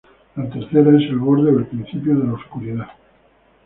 La 0.35 0.49
tercera 0.49 0.97
es 0.97 1.11
el 1.11 1.19
borde 1.19 1.51
o 1.51 1.59
el 1.59 1.67
principio 1.67 2.17
de 2.17 2.25
la 2.25 2.33
oscuridad. 2.33 2.87